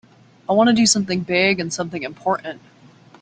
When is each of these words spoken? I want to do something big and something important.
I 0.49 0.53
want 0.53 0.67
to 0.67 0.73
do 0.73 0.87
something 0.87 1.19
big 1.19 1.59
and 1.59 1.71
something 1.71 2.01
important. 2.01 2.59